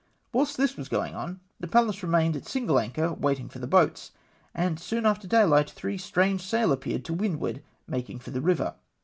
Whilst 0.33 0.57
this 0.57 0.77
was 0.77 0.89
going 0.89 1.13
on, 1.13 1.41
the 1.59 1.67
Pallas 1.67 2.01
remained 2.01 2.35
at 2.35 2.47
single 2.47 2.79
anchor 2.79 3.13
waiting 3.13 3.49
for 3.49 3.59
the 3.59 3.67
boats, 3.67 4.09
and 4.51 4.79
soon 4.79 5.05
after 5.05 5.27
day 5.27 5.43
hght 5.43 5.69
three 5.69 5.99
strange 5.99 6.41
sail 6.41 6.71
appeared 6.71 7.05
to 7.05 7.13
windward, 7.13 7.61
making 7.85 8.17
for 8.17 8.31
the 8.31 8.41
river. 8.41 8.73